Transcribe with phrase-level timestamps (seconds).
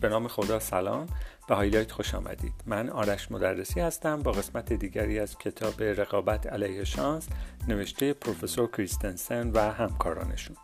[0.00, 1.06] به نام خدا سلام
[1.48, 2.52] به هایلایت خوش آمدید.
[2.66, 7.28] من آرش مدرسی هستم با قسمت دیگری از کتاب رقابت علیه شانس
[7.68, 10.56] نوشته پروفسور کریستنسن و همکارانشون.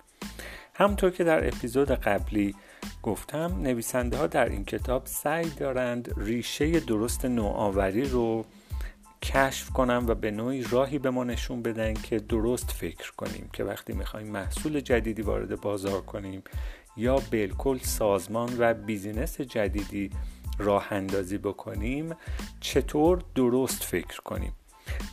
[0.74, 2.54] همونطور که در اپیزود قبلی
[3.02, 8.44] گفتم نویسنده ها در این کتاب سعی دارند ریشه درست نوآوری رو
[9.22, 13.50] کشف کنن و به نوعی راهی به ما نشون بدن که درست فکر کنیم.
[13.52, 16.42] که وقتی می‌خوایم محصول جدیدی وارد بازار کنیم
[16.96, 20.10] یا بالکل سازمان و بیزینس جدیدی
[20.58, 22.14] راه اندازی بکنیم
[22.60, 24.52] چطور درست فکر کنیم؟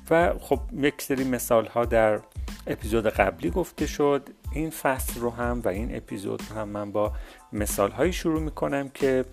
[0.10, 2.20] و خب یک سری مثال ها در
[2.68, 4.30] اپیزود قبلی گفته شد.
[4.52, 7.14] این فصل رو هم و این اپیزود رو هم من با
[7.54, 9.26] مثال هایی شروع می‌کنم که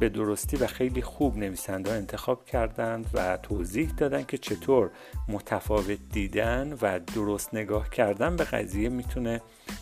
[0.00, 4.90] به درستی و خیلی خوب نویسنده انتخاب کردند و توضیح دادن که چطور
[5.28, 9.40] متفاوت دیدن و درست نگاه کردن به قضیه می‌تونه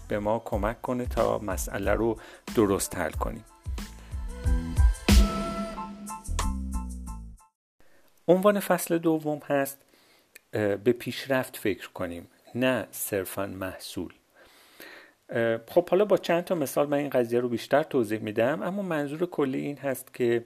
[0.08, 2.16] به ما کمک کنه تا مسئله رو
[2.56, 3.44] درست حل کنیم.
[8.28, 9.78] عنوان فصل دوم هست
[10.52, 14.12] به پیشرفت فکر کنیم نه صرفا محصول.
[15.66, 19.26] خب حالا با چند تا مثال من این قضیه رو بیشتر توضیح میدم اما منظور
[19.26, 20.44] کلی این هست که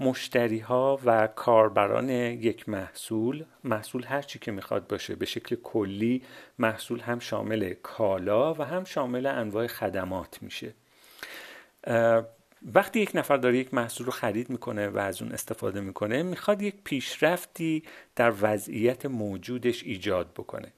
[0.00, 6.22] مشتری ها و کاربران یک محصول محصول هر چی که می‌خواد باشه به شکل کلی
[6.58, 10.74] محصول هم شامل کالا و هم شامل انواع خدمات میشه.
[12.74, 16.62] وقتی یک نفر داره یک محصول رو خرید می‌کنه و از اون استفاده می‌کنه می‌خواد
[16.62, 17.82] یک پیشرفتی
[18.16, 20.72] در وضعیت موجودش ایجاد بکنه.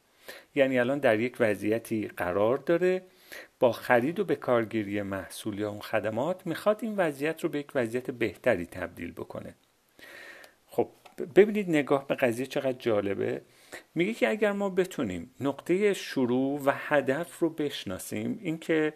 [0.55, 3.03] یعنی الان در یک وضعیتی قرار داره
[3.61, 7.73] با خرید و به کارگیری محصول یا اون خدمات می‌خواد این وضعیت رو به یک
[7.75, 9.55] وضعیت بهتری تبدیل بکنه.
[10.67, 10.89] خب
[11.35, 13.43] ببینید نگاه به قضیه چقدر جالبه.
[13.95, 18.95] میگه که اگر ما بتونیم نقطه شروع و هدف رو بشناسیم اینکه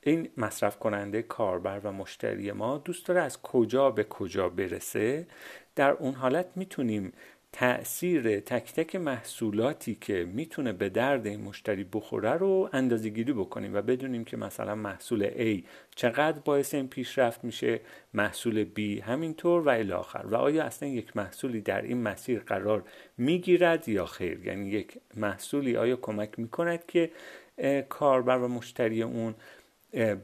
[0.00, 5.26] این مصرف کننده کاربر و مشتری ما دوست داره از کجا به کجا برسه
[5.76, 7.12] در اون حالت می‌تونیم
[7.52, 13.74] تأثیر تک تک محصولاتی که می‌تونه به درد این مشتری بخوره رو اندازه گیری بکنیم
[13.74, 15.64] و بدونیم که مثلا محصول A
[15.94, 17.80] چقدر باعث این پیشرفت میشه
[18.14, 22.84] محصول B همینطور و الاخر و آیا اصلا یک محصولی در این مسیر قرار
[23.18, 27.10] می‌گیرد یا خیر؟ یعنی یک محصولی آیا کمک می‌کند که
[27.88, 29.34] کاربر و مشتری اون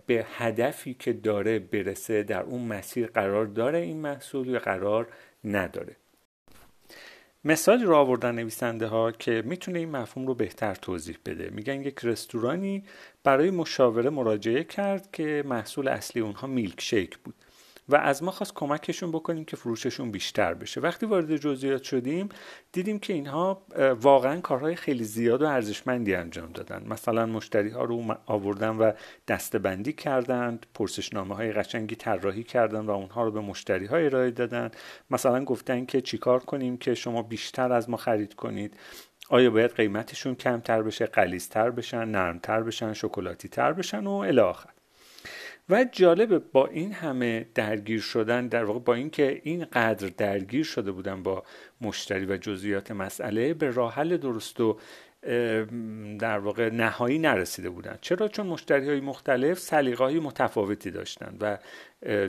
[0.06, 5.08] به هدفی که داره برسه در اون مسیر قرار داره این محصول یا قرار
[5.44, 5.96] نداره؟
[7.48, 11.50] مثالی رو آوردن نویسنده ها که می‌تونه این مفهوم رو بهتر توضیح بده.
[11.50, 12.84] میگن یک رستورانی
[13.24, 17.34] برای مشاوره مراجعه کرد که محصول اصلی اونها میلک شیک بود.
[17.88, 20.80] و از ما خواست کمکشون بکنیم که فروششون بیشتر بشه.
[20.80, 22.28] وقتی وارد جزئیات شدیم
[22.72, 23.62] دیدیم که اینها
[24.00, 26.86] واقعا کارهای خیلی زیاد و ارزشمندی انجام دادن.
[26.88, 28.92] مثلا مشتری ها رو آوردن و
[29.28, 34.70] دستبندی کردند پرسشنامه های قشنگی طراحی کردن و اونها رو به مشتری ها ارائه دادن.
[35.10, 38.76] مثلا گفتن که چیکار کنیم که شما بیشتر از ما خرید کنید؟
[39.30, 44.70] آیا باید قیمتشون کمتر بشه قلیزتر بشن نرمتر بشن شکلاتی تر بشن و الی آخر.
[45.70, 51.22] و جالبه با این همه درگیر شدن در واقع با اینکه اینقدر درگیر شده بودن
[51.22, 51.42] با
[51.80, 54.78] مشتری و جزئیات مسئله به راه حل درست و
[56.18, 57.98] در واقع نهایی نرسیده بودن.
[58.00, 61.58] چرا؟ چون مشتری های مختلف سلیقه های متفاوتی داشتن و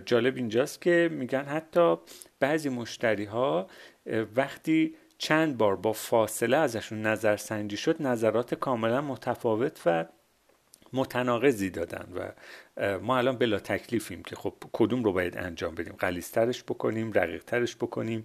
[0.06, 1.96] جالب اینجاست که میگن حتی
[2.40, 3.68] بعضی مشتری ها
[4.36, 10.06] وقتی چند بار با فاصله ازشون نظرسنجی شد نظرات کاملا متفاوت و
[10.94, 12.32] متناقضی دادن و
[13.02, 18.24] ما الان بلا تکلیفیم که خب کدوم رو باید انجام بدیم؟ قلیسترش بکنیم رقیقترش بکنیم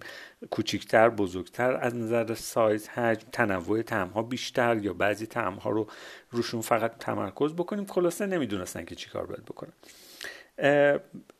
[0.49, 5.87] کوچیکتر بزرگتر؟ از نظر سایز حجم تنوع تعمها بیشتر یا بعضی تعمها رو
[6.31, 9.73] روشون فقط تمرکز بکنیم؟ خلاصه نمی‌دونستن که چیکار باید بکنن.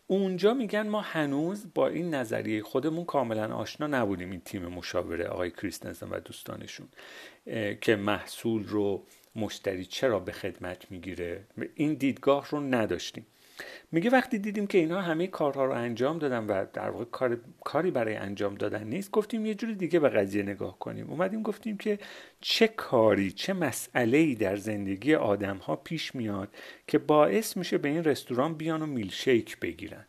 [0.08, 5.52] اونجا میگن ما هنوز با این نظریه خودمون کاملا آشنا نبودیم این تیم مشاوره آقای
[5.52, 6.88] کریستنسن و دوستانشون
[7.82, 9.04] که محصول رو
[9.36, 11.44] مشتری چرا به خدمت می‌گیره؟
[11.76, 13.26] این دیدگاه رو نداشتیم.
[13.92, 17.92] میگه وقتی دیدیم که اینها همه کارها رو انجام دادن و در واقع کار، کاری
[17.92, 21.10] برای انجام دادن نیست گفتیم یه جوری دیگه به قضیه نگاه کنیم.
[21.10, 22.00] اومدیم گفتیم که
[22.42, 26.56] چه کاری چه مسئله ای در زندگی آدم ها پیش میاد
[26.88, 30.06] که باعث میشه به این رستوران بیان و میلشیک بگیرن.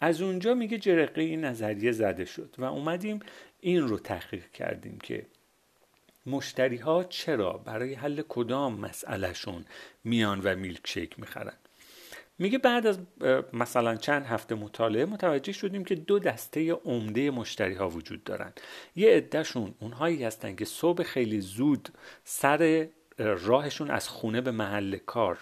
[0.00, 3.20] از اونجا میگه جرقه این نظریه زده شد و اومدیم
[3.60, 5.26] این رو تحقیق کردیم که
[6.30, 9.64] مشتری ها چرا برای حل کدام مسئلهشون
[10.04, 11.56] میان و میلک شیک می‌خرن؟
[12.38, 12.98] میگه بعد از
[13.52, 18.52] مثلا چند هفته مطالعه متوجه شدیم که دو دسته عمده مشتری ها وجود دارن.
[18.96, 21.88] یه عدهشون اونهایی هستن که صبح خیلی زود
[22.24, 22.88] سر
[23.18, 25.38] راهشون از خونه به محل کار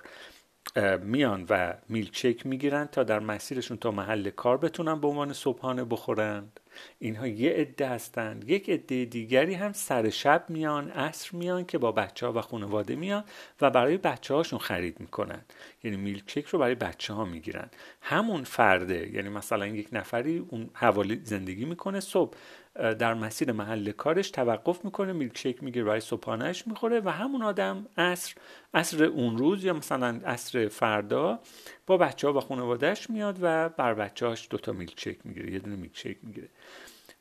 [1.01, 6.61] میان و میلکشیک می‌گیرن تا در مسیرشون تا محل کار بتونن به عنوان صبحانه بخورند.
[6.99, 8.51] اینها یه عده هستند.
[8.51, 12.97] یک عده دیگری هم سر شب میان عصر میان که با بچه ها و خانواده
[12.97, 13.25] میان
[13.61, 15.45] و برای بچه هاشون خرید می‌کنن.
[15.85, 17.71] یعنی میلکشیک رو برای بچه ها می‌گیرن.
[18.01, 22.37] همون فرده یعنی مثلا یک نفری اون حوالی زندگی می‌کنه صبح
[22.77, 28.35] در مسیر محل کارش توقف می‌کنه میلکشیک می‌گیره برای صبحانهش می‌خوره و همون آدم عصر
[28.75, 31.41] عصر اون روز یا مثلا عصر فردا
[31.87, 35.77] با بچه ها و خانوادهش میاد و بر بچه هاش دوتا میلکشیک می‌گیره یه دونه
[35.77, 36.49] میلکشیک می‌گیره.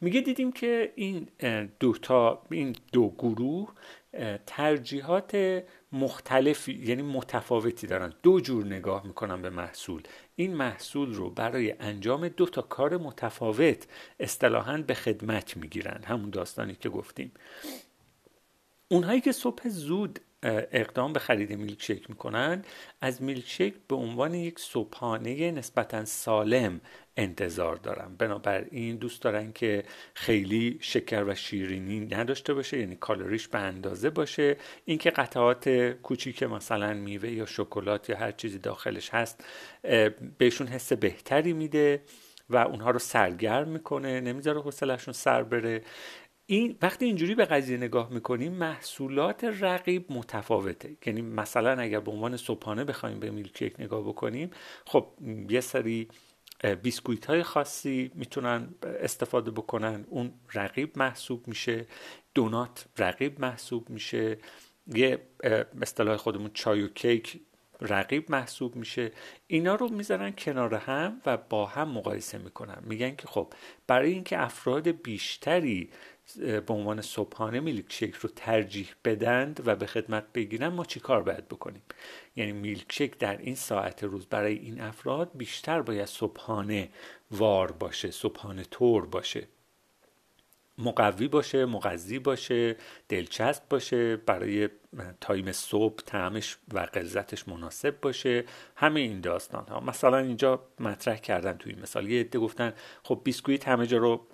[0.02, 1.28] میگه دیدیم که این
[1.80, 3.74] دو تا این دو گروه
[4.46, 5.64] ترجیحات
[5.96, 8.14] مختلفی یعنی متفاوتی دارن.
[8.24, 10.04] دو جور نگاه می‌کنن به محصول.
[10.36, 13.88] این محصول رو برای انجام دو تا کار متفاوت
[14.20, 16.04] اصطلاحا به خدمت می‌گیرن.
[16.04, 17.32] همون داستانی که گفتیم.
[18.88, 20.20] اونهایی که صبح زود
[20.72, 22.66] اقدام به خرید میلکشیک می‌کنن
[23.02, 26.82] از میلکشیک به عنوان یک صبحانه نسبتا سالم
[27.18, 29.84] انتظار دارن بنابراین دوست دارن که
[30.14, 34.58] خیلی شکر و شیرینی نداشته باشه یعنی کالریش به اندازه باشه.
[34.86, 35.70] اینکه قطعات
[36.04, 39.44] کوچیک مثلا میوه یا شکلات یا هر چیزی داخلش هست
[40.38, 42.02] بهشون حس بهتری میده
[42.50, 45.82] و اونها رو سرگرم می‌کنه نمی‌ذاره حوصلهشون سر بره.
[46.46, 50.98] این وقتی اینجوری به قضیه نگاه می‌کنیم محصولات رقیب متفاوته.
[51.06, 54.52] یعنی مثلا اگر به عنوان صبحانه بخوایم به میلکیک نگاه بکنیم
[54.86, 55.08] خب
[55.50, 56.08] یه سری
[56.82, 60.06] بیسکویت های خاصی می‌تونن استفاده بکنن.
[60.10, 61.86] اون رقیب محسوب میشه.
[62.34, 64.38] دونات رقیب محسوب میشه.
[64.88, 65.28] یه
[65.82, 67.40] اصطلاح خودمون چای و کیک
[67.82, 69.12] رقیب محسوب میشه.
[69.48, 72.78] اینا رو می‌ذارن کنار هم و با هم مقایسه می‌کنن.
[72.82, 73.54] میگن که خب
[73.88, 75.90] برای اینکه افراد بیشتری
[76.36, 81.24] به عنوان صبحانه میلک شیک رو ترجیح بدند و به خدمت بگیرن ما چی کار
[81.24, 81.82] باید بکنیم؟
[82.36, 86.90] یعنی میلک شیک در این ساعت روز برای این افراد بیشتر باید صبحانه
[87.32, 89.48] وار باشه صبحانه طور باشه.
[90.78, 92.76] مقوی باشه مغذی باشه
[93.10, 94.70] دلچسب باشه برای
[95.22, 98.44] time صبح طعمش و غلظتش مناسب باشه.
[98.76, 102.10] همه این داستان ها مثلا اینجا مطرح کردن توی این مثال.
[102.10, 102.74] یه عده گفتن
[103.04, 104.28] خب بیسکویت همه جا رو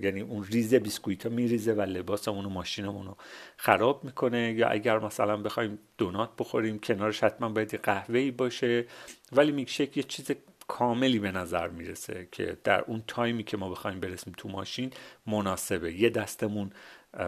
[0.00, 3.16] یعنی اون ریزه بیسکویت ها میریزه و لباسمون و ماشینمون رو
[3.56, 4.52] خراب می‌کنه.
[4.52, 8.86] یا اگر مثلا بخوایم دونات بخوریم کنارش حتما باید قهوه‌ای باشه.
[9.32, 10.30] ولی milkshake یه چیز
[10.70, 14.90] کاملی به نظر می‌رسه که در اون time ی که ما بخوایم برسیم تو ماشین
[15.26, 15.94] مناسبه.
[15.94, 16.70] یه دستمون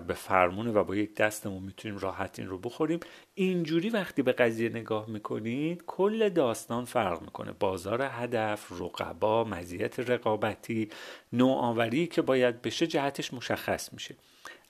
[0.06, 3.00] به فرمونه و با یک دستمون می‌تونیم راحت این رو بخوریم.
[3.34, 7.52] اینجوری وقتی به قضیه نگاه می‌کنید کل داستان فرق می‌کنه.
[7.52, 10.88] بازار هدف رقبا مزیت رقابتی
[11.32, 14.14] نوآوری که باید بشه جهتش مشخص میشه.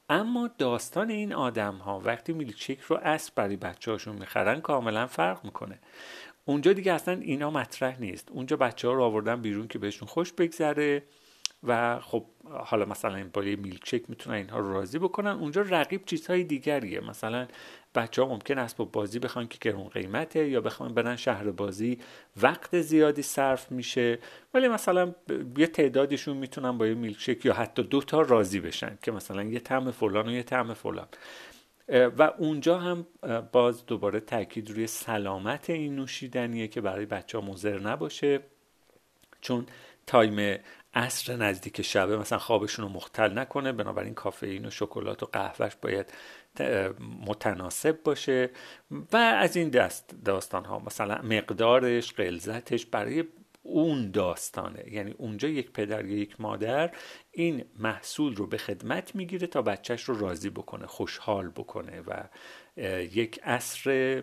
[0.09, 5.45] اما داستان این آدم ها وقتی میلکشیک رو اسب برای بچه هاشون می‌خرن کاملا فرق
[5.45, 5.79] می‌کنه.
[6.45, 8.29] اونجا دیگه اصلا اینا مطرح نیست.
[8.31, 11.03] اونجا بچه ها رو آوردن بیرون که بهشون خوش بگذره
[11.67, 15.31] و خب حالا مثلا با یه میلکشیک می‌تونن اینها رو راضی بکنن.
[15.31, 17.01] اونجا رقیب چیزهای دیگریه.
[17.01, 17.49] مثلا
[17.95, 21.99] بچه ها ممکن است با بازی بخوان که گرون قیمته یا بخوان برن شهر بازی.
[22.43, 24.19] وقت زیادی صرف میشه.
[24.55, 25.15] ولی مثلا
[25.57, 29.61] یه تعدادشون می‌تونن با یه میلکشیک یا حتی دو تا راضی بشن که مثلا یه
[29.61, 31.09] طعم فلان و یه طعم فلان.
[31.89, 33.07] و اونجا هم
[33.53, 38.41] باز دوباره تاکید روی سلامت این نوشیدنیه که برای بچه ها مضر نباشه.
[39.41, 39.67] چون
[40.07, 40.59] تایم
[40.95, 46.13] عصر نزدیک شبه مثلا خوابشون رو مختل نکنه بنابراین کافئین و شکلات و قهوهش باید
[47.27, 48.51] متناسب باشه.
[49.13, 53.25] و از این دست داستان ها مثلا مقدارش قلزتش برای
[53.63, 54.85] اون داستانه.
[54.93, 56.91] یعنی اونجا یک پدر یا یک مادر
[57.31, 62.25] این محصول رو به خدمت می‌گیره تا بچهش رو راضی بکنه خوشحال بکنه و
[63.13, 64.23] یک عصر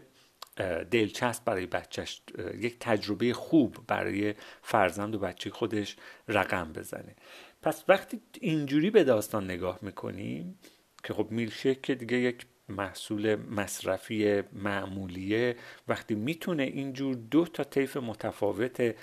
[0.91, 2.21] دلچسب برای بچهش
[2.59, 5.95] یک تجربه خوب برای فرزند و بچه خودش
[6.27, 7.15] رقم بزنه.
[7.61, 10.59] پس وقتی اینجوری به داستان نگاه می‌کنیم
[11.03, 15.55] که خب میلشک که دیگه یک محصول مصرفی معمولیه
[15.87, 18.95] وقتی می‌تونه اینجور دو تا طیف متفاوت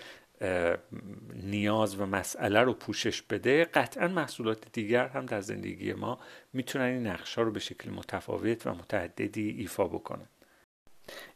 [1.34, 6.18] نیاز و مسئله رو پوشش بده قطعا محصولات دیگر هم در زندگی ما
[6.52, 10.28] می‌تونن این نقشه رو به شکل متفاوت و متعددی ایفا بکنن.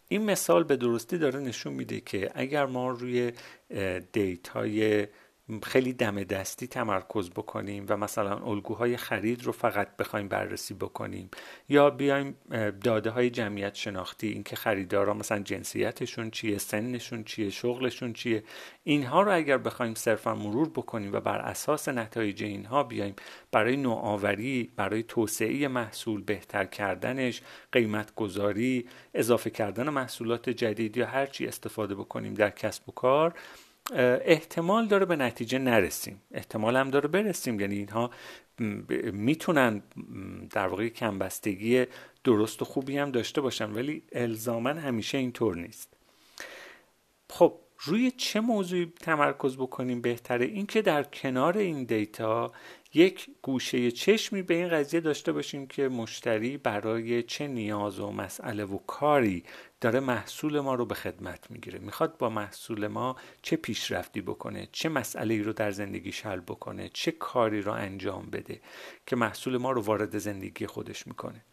[0.08, 3.32] این مثال به درستی داره نشون میده که اگر ما روی
[4.12, 5.06] دیتای
[5.62, 11.30] خیلی دم دستی تمرکز بکنیم و مثلا الگوهای خرید رو فقط بخوایم بررسی بکنیم.
[11.68, 12.34] یا بیایم
[12.84, 18.44] داده های جمعیت شناختی اینکه خریدارا مثلا جنسیتشون چیه سنشون چیه شغلشون چیه
[18.84, 23.14] اینها رو اگر بخوایم صرفا مرور بکنیم و بر اساس نتایج اینها بیایم
[23.52, 27.42] برای نوآوری برای توسعه محصول بهتر کردنش
[27.72, 33.34] قیمت گذاری اضافه کردن محصولات جدید یا هر چی استفاده بکنیم در کسب و کار
[33.94, 36.22] احتمال داره به نتیجه نرسیم.
[36.30, 37.60] احتمال هم داره برسیم.
[37.60, 38.10] یعنی اینها
[39.12, 39.82] می‌تونن
[40.50, 41.84] در واقع کمبستگی
[42.24, 45.96] درست و خوبی هم داشته باشن ولی الزاما همیشه اینطور نیست.
[47.30, 52.52] خب روی چه موضوعی تمرکز بکنیم بهتره؟ اینکه در کنار این دیتا
[52.94, 58.64] یک گوشه چشمی به این قضیه داشته باشیم که مشتری برای چه نیاز و مسئله
[58.64, 59.44] و کاری
[59.80, 61.78] داره محصول ما رو به خدمت می‌گیره.
[61.78, 66.88] می‌خواد با محصول ما چه پیشرفتی بکنه چه مسئله ای رو در زندگی حل بکنه
[66.88, 68.60] چه کاری رو انجام بده
[69.06, 71.44] که محصول ما رو وارد زندگی خودش می‌کنه.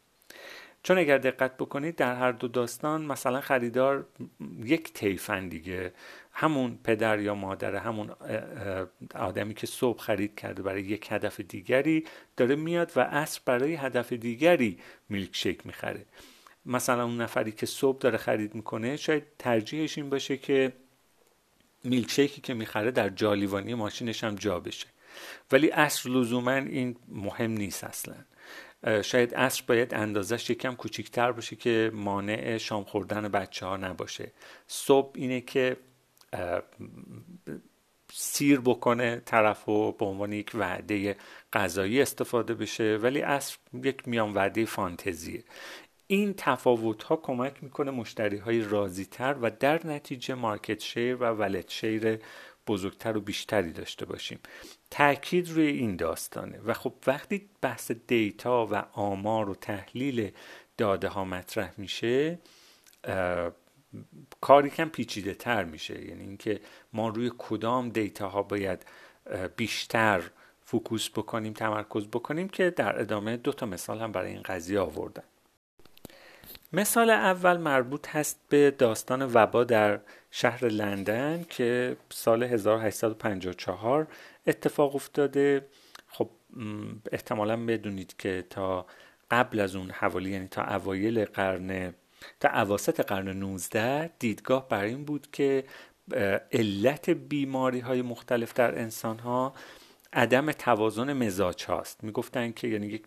[0.83, 4.05] چون اگر دقت بکنید در هر دو داستان مثلا خریدار
[4.63, 5.93] یک تیفن دیگه
[6.31, 8.11] همون پدر یا مادر همون
[9.15, 12.05] آدمی که صبح خرید کرده برای یک هدف دیگری
[12.37, 14.79] داره میاد و اصر برای هدف دیگری
[15.09, 16.05] میلک شیک می‌خره.
[16.67, 20.73] مثلا اون نفری که صبح داره خرید می‌کنه شاید ترجیحش این باشه که
[21.83, 24.87] میلک شیکی که می‌خره در جالیوانی ماشینش هم جا بشه.
[25.51, 28.15] ولی اصر لزوما این مهم نیست اصلا.
[29.01, 34.31] شاید اصر باید اندازش یکم کوچیکتر باشه که مانع شام خوردن بچه ها نباشه.
[34.67, 35.77] صبح اینه که
[38.13, 41.15] سیر بکنه طرف و به عنوان یک وعده
[41.53, 42.97] غذایی استفاده بشه.
[42.97, 45.43] ولی اصر یک میان وعده فانتزیه.
[46.07, 51.23] این تفاوت ها کمک می‌کنه مشتری های راضی تر و در نتیجه مارکت شیر و
[51.23, 52.19] ولت شیر
[52.67, 54.39] بزرگتر و بیشتری داشته باشیم.
[54.91, 60.31] تاکید روی این داستانه و خب وقتی بحث دیتا و آمار و تحلیل
[60.77, 62.39] داده ها مطرح میشه
[64.41, 66.05] کار یکم پیچیده تر میشه.
[66.05, 66.59] یعنی اینکه
[66.93, 68.85] ما روی کدام data ها باید
[69.55, 70.23] بیشتر
[70.61, 75.23] focus بکنیم تمرکز بکنیم که در ادامه دو تا مثال هم برای این قضیه آوردن.
[76.73, 79.99] مثال اول مربوط هست به داستان وبا در
[80.31, 84.07] شهر لندن که سال 1854
[84.47, 85.65] اتفاق افتاده.
[86.07, 86.29] خب
[87.11, 88.85] احتمالا بدونید که تا
[89.31, 91.93] قبل از اون حوالی یعنی تا اوایل قرن
[92.39, 95.63] تا اواسط قرن 19 دیدگاه بر این بود که
[96.51, 99.53] علت بیماری های مختلف در انسان ها
[100.13, 102.03] عدم توازن مزاج هاست.
[102.03, 103.03] می‌گفتن که یعنی یک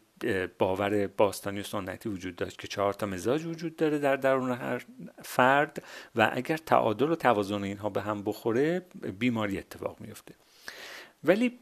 [0.58, 4.84] باور باستانی و سنتی وجود داشت که چهار تا مزاج وجود داره در درون هر
[5.22, 5.82] فرد
[6.16, 8.86] و اگر تعادل و توازن اینها به هم بخوره
[9.18, 10.34] بیماری اتفاق میفته
[11.24, 11.58] ولی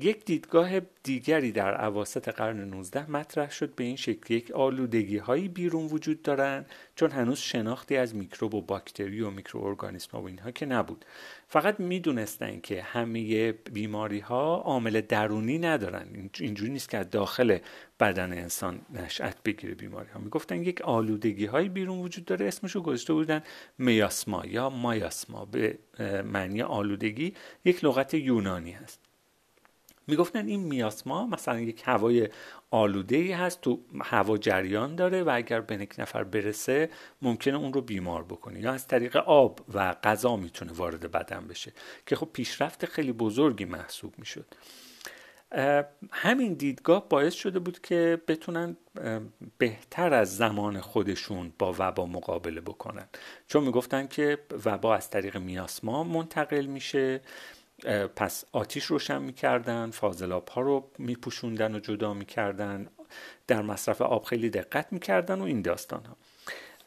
[0.00, 4.34] یک دیدگاه دیگری در عواسط قرن 19 مطرح شد به این شکل.
[4.34, 6.66] یک آلودگی هایی بیرون وجود دارن
[6.96, 11.04] چون هنوز شناختی از میکروب و باکتری و میکروارگانیسم و اینها که نبود.
[11.48, 16.30] فقط می‌دونستن که همه بیماری ها عامل درونی ندارن.
[16.40, 17.58] اینجوری نیست که داخل
[18.00, 23.12] بدن انسان نشأت بگیره بیماری ها می‌گفتن یک آلودگی هایی بیرون وجود داره اسمشو گذاشته
[23.12, 23.42] بودن
[23.78, 25.44] میاسما یا مایاسما.
[25.44, 25.78] به
[26.24, 29.09] معنی آلودگی یک لغت یونانی هست.
[30.10, 32.28] می‌گفتن این میاسما مثلا یک هوای
[32.70, 36.90] آلوده ای هست تو هوا جریان داره و اگر به یک نفر برسه
[37.22, 38.60] ممکنه اون رو بیمار بکنه.
[38.60, 41.72] یا از طریق آب و غذا می‌تونه وارد بدن بشه.
[42.06, 44.54] که خب پیشرفت خیلی بزرگی محسوب می‌شد.
[46.12, 48.76] همین دیدگاه باعث شده بود که بتونن
[49.58, 53.08] بهتر از زمان خودشون با وبا مقابله بکنن.
[53.46, 57.20] چون می‌گفتن که وبا از طریق میاسما منتقل میشه.
[58.16, 62.88] پس آتیش روشن می‌کردن فاضلاب ها رو میپوشوندن و جدا می‌کردن
[63.46, 66.16] در مصرف آب خیلی دقت می‌کردن و این داستان ها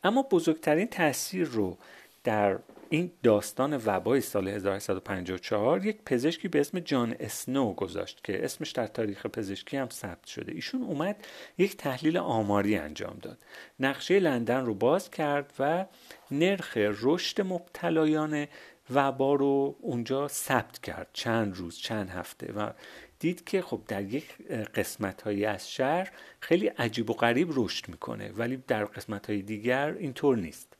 [0.03, 1.77] اما بزرگترین تاثیر رو
[2.23, 2.59] در
[2.89, 8.87] این داستان وبای سال 1854 یک پزشکی به اسم جان اسنو گذاشت که اسمش در
[8.87, 10.51] تاریخ پزشکی هم ثبت شده.
[10.51, 11.25] ایشون اومد
[11.57, 13.37] یک تحلیل آماری انجام داد.
[13.79, 15.85] نقشه لندن رو باز کرد و
[16.31, 18.47] نرخ رشد مبتلایان
[18.89, 22.71] وبا رو اونجا ثبت کرد چند روز چند هفته و
[23.19, 24.37] دید که خب در یک
[24.75, 29.93] قسمت هایی از شهر خیلی عجیب و غریب رشد می‌کنه ولی در قسمت های دیگر
[29.93, 30.72] اینطور نیست.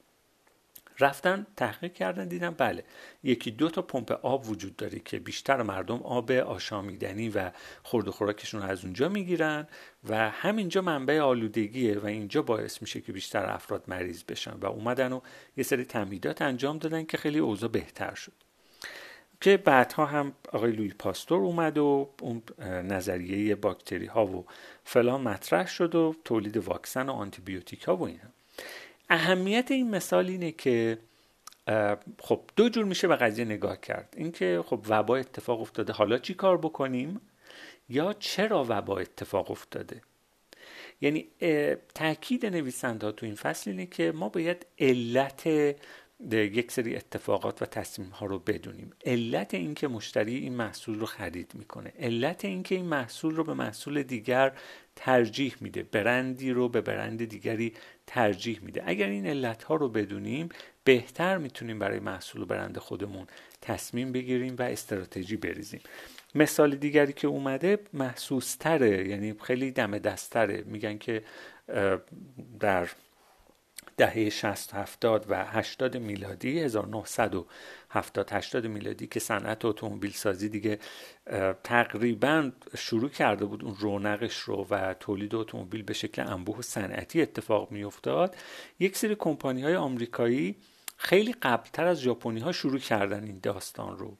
[1.00, 2.50] رفتن تحقیق کردن دیدن.
[2.50, 2.84] بله.
[3.24, 7.52] یکی دو تا پمپ آب وجود داره که بیشتر مردم آب آشامیدنی و
[7.84, 9.68] خورد و خوراکشون از اونجا می‌گیرن
[10.10, 15.12] و همینجا منبع آلودگیه و اینجا باعث میشه که بیشتر افراد مریض بشن و اومدن
[15.12, 15.20] و
[15.58, 18.34] یه سری تمهیدات انجام دادن که خیلی اوضاع بهتر شد.
[19.42, 24.46] که بعدها هم آقای لوی پاستور اومد و اون نظریه باکتری ها و
[24.84, 28.30] فلان مطرح شد و تولید واکسن و آنتیبیوتیک ها و اینا.
[29.10, 30.98] اهمیت این مثال اینه که
[32.20, 34.14] خب دو جور میشه به قضیه نگاه کرد.
[34.18, 37.22] اینکه خب وبا اتفاق افتاده حالا چی کار بکنیم؟
[37.90, 40.02] یا چرا وبا اتفاق افتاده؟
[41.02, 41.28] یعنی
[41.96, 45.48] تاکید نویسنده تو این فصل اینه که ما باید علت
[46.32, 48.94] یک سری اتفاقات و تصمیم ها رو بدونیم.
[49.06, 51.94] علت اینکه مشتری این محصول رو خرید می‌کنه.
[52.00, 54.54] علت اینکه این محصول رو به محصول دیگر
[54.96, 55.84] ترجیح میده.
[55.84, 57.74] برندی رو به برند دیگری
[58.08, 58.84] ترجیح میده.
[58.86, 60.50] اگر این علت ها رو بدونیم
[60.84, 63.28] بهتر می‌تونیم برای محصول و برند خودمون
[63.62, 65.82] تصمیم بگیریم و استراتژی بریزیم.
[66.36, 71.24] مثال دیگری که اومده محسوس تره یعنی خیلی دم دستره میگن که
[72.60, 72.88] در
[73.98, 80.80] دهه 60 70 و 80 میلادی 1970 80 میلادی که صنعت اتومبیل سازی دیگه
[81.64, 87.22] تقریبا شروع کرده بود اون رونقش رو و تولید اتومبیل به شکل انبوه و صنعتی
[87.22, 88.36] اتفاق میافتاد.
[88.80, 90.56] یک سری کمپانی های آمریکایی
[90.98, 94.18] خیلی قبلتر از ژاپنی ها شروع کردن این داستان رو.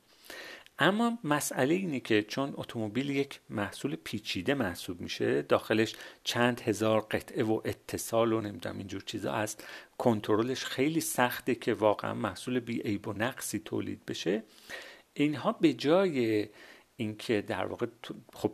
[0.80, 7.44] اما مسئله اینه که چون اتومبیل یک محصول پیچیده محسوب میشه داخلش چند هزار قطعه
[7.44, 9.68] و اتصال و نمی‌دونم اینجور چیزا هست.
[9.98, 14.44] کنترلش خیلی سخته که واقعا محصول بی عیب و نقصی تولید بشه.
[15.14, 16.48] اینها به جای
[16.96, 17.86] اینکه در واقع
[18.34, 18.52] خب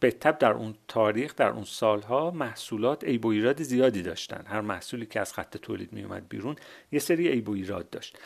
[0.00, 4.44] به در اون تاریخ در اون سالها محصولات عیب و ایراد زیادی داشتن.
[4.46, 6.56] هر محصولی که از خط تولید میومد بیرون
[6.92, 8.18] یه سری عیب و ایراد داشت.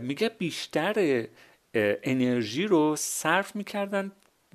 [0.00, 1.26] میگه بیشتر
[1.74, 4.12] انرژی رو صرف می‌کردن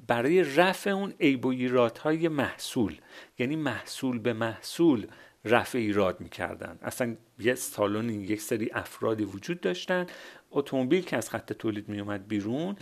[0.08, 2.96] برای رفع اون عیب و ایرادهای محصول.
[3.40, 5.08] یعنی محصول به محصول
[5.46, 6.80] رفع ایراد می‌کردن.
[6.82, 10.06] اصلا یه سالونی یک سری افرادی وجود داشتن.
[10.52, 12.76] اتومبیل که از خط تولید میومد بیرون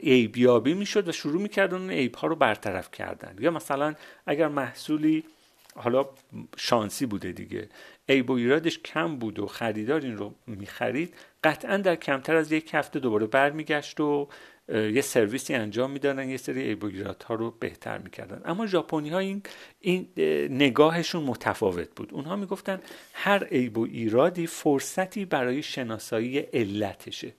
[0.00, 3.36] عیبیابی می‌شد و شروع می‌کردن اون عیب ها رو برطرف کردن.
[3.40, 3.94] یا مثلا
[4.26, 5.24] اگر محصولی
[5.74, 6.08] حالا
[6.56, 7.68] شانسی بوده دیگه.
[8.08, 11.14] عیب و ایرادش کم بود و خریدار این رو می‌خرید.
[11.44, 14.28] قطعا در کمتر از یک هفته دوباره برمیگشت و
[14.68, 16.90] یه سرویسی انجام می‌دادن یه سری عیب و
[17.26, 18.42] ها رو بهتر می‌کردن.
[18.44, 19.42] اما ژاپنی ها این
[19.80, 20.08] این
[20.50, 22.12] نگاهشون متفاوت بود.
[22.12, 22.80] اونها می‌گفتن
[23.12, 27.32] هر عیب و ایرادی فرصتی برای شناسایی علتشه.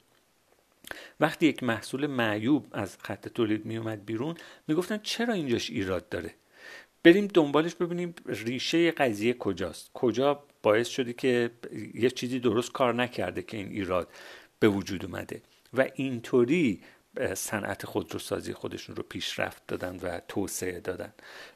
[1.19, 4.35] وقتی یک محصول معیوب از خط تولید میومد بیرون
[4.67, 6.33] می‌گفتن چرا اینجاش ایراد داره؟
[7.03, 9.91] بریم دنبالش ببینیم ریشه قضیه کجاست.
[9.93, 11.51] کجا باعث شده که
[11.93, 14.07] یه چیزی درست کار نکرده که این ایراد
[14.59, 15.41] به وجود اومده.
[15.73, 16.81] و اینطوری
[17.33, 21.13] صنعت خودروسازی خودشون رو پیشرفت دادن و توسعه دادن.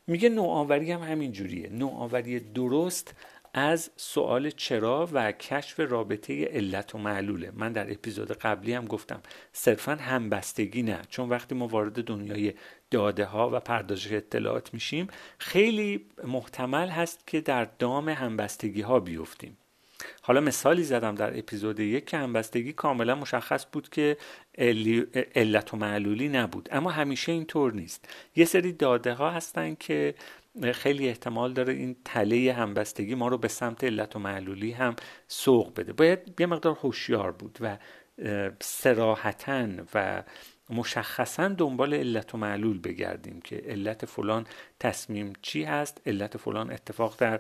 [0.08, 1.70] میگه نوآوری هم همین جوریه.
[1.70, 3.16] نوآوری درست
[3.54, 7.52] از سوال چرا و کشف رابطه علت و معلوله.
[7.54, 9.22] من در اپیزود قبلی هم گفتم
[9.54, 11.02] صرفا همبستگی نه.
[11.10, 12.54] چون وقتی ما وارد دنیای
[12.96, 15.08] داده ها و پردازش اطلاعات میشیم.
[15.38, 19.58] خیلی محتمل هست که در دام همبستگی ها بیفتیم.
[20.22, 24.18] حالا مثالی زدم در اپیزود یک که همبستگی کاملا مشخص بود که
[25.36, 26.70] علت و معلولی نبود.
[26.72, 28.10] اما همیشه اینطور نیست.
[28.36, 30.16] یه سری داده ها هستن که
[30.74, 34.96] خیلی احتمال داره این تله همبستگی ما رو به سمت علت و معلولی هم
[35.28, 35.94] سوق بده.
[35.94, 37.78] باید یه مقدار هوشیار بود و
[38.62, 40.24] سراحتا و
[40.70, 44.48] مشخصا دنبال علت و معلول بگردیم که علت فلان
[44.80, 47.40] تصمیم چی هست علت فلان اتفاق در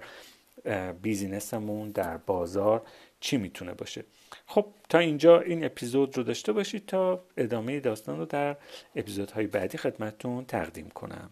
[1.01, 2.87] بیزینسمون در بازار
[3.19, 4.05] چی می‌تونه باشه.
[4.45, 8.57] خب تا اینجا این اپیزود رو داشته باشید تا ادامه داستان رو در
[8.95, 11.29] اپیزودهای بعدی خدمتتون تقدیم کنم.